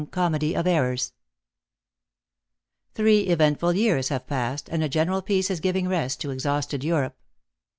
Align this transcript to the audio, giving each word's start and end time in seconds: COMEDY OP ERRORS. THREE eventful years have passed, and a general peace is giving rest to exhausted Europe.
COMEDY 0.09 0.57
OP 0.57 0.65
ERRORS. 0.65 1.13
THREE 2.95 3.19
eventful 3.27 3.73
years 3.73 4.09
have 4.09 4.25
passed, 4.25 4.67
and 4.67 4.83
a 4.83 4.89
general 4.89 5.21
peace 5.21 5.51
is 5.51 5.59
giving 5.59 5.87
rest 5.87 6.19
to 6.21 6.31
exhausted 6.31 6.83
Europe. 6.83 7.15